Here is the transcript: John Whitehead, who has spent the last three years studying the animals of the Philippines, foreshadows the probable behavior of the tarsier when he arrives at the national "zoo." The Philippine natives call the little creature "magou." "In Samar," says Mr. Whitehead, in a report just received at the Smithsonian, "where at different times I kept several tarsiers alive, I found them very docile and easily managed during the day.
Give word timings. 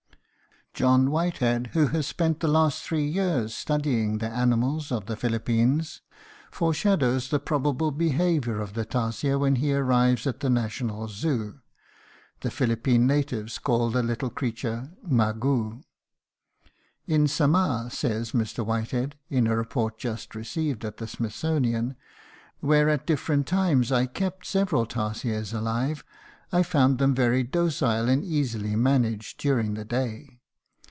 John 0.73 1.11
Whitehead, 1.11 1.71
who 1.73 1.87
has 1.87 2.07
spent 2.07 2.39
the 2.39 2.47
last 2.47 2.81
three 2.81 3.05
years 3.05 3.53
studying 3.53 4.17
the 4.19 4.29
animals 4.29 4.89
of 4.89 5.05
the 5.05 5.17
Philippines, 5.17 5.99
foreshadows 6.49 7.27
the 7.27 7.41
probable 7.41 7.91
behavior 7.91 8.61
of 8.61 8.73
the 8.73 8.85
tarsier 8.85 9.37
when 9.37 9.57
he 9.57 9.73
arrives 9.73 10.25
at 10.25 10.39
the 10.39 10.49
national 10.49 11.09
"zoo." 11.09 11.59
The 12.39 12.49
Philippine 12.49 13.05
natives 13.05 13.59
call 13.59 13.89
the 13.89 14.01
little 14.01 14.29
creature 14.29 14.91
"magou." 15.05 15.83
"In 17.05 17.27
Samar," 17.27 17.89
says 17.89 18.31
Mr. 18.31 18.65
Whitehead, 18.65 19.17
in 19.29 19.47
a 19.47 19.57
report 19.57 19.97
just 19.97 20.33
received 20.35 20.85
at 20.85 20.97
the 20.97 21.07
Smithsonian, 21.07 21.97
"where 22.61 22.87
at 22.87 23.05
different 23.05 23.45
times 23.45 23.91
I 23.91 24.05
kept 24.05 24.45
several 24.45 24.85
tarsiers 24.85 25.51
alive, 25.53 26.05
I 26.53 26.63
found 26.63 26.97
them 26.97 27.13
very 27.13 27.43
docile 27.43 28.07
and 28.07 28.23
easily 28.23 28.77
managed 28.77 29.37
during 29.37 29.73
the 29.73 29.83
day. 29.85 30.37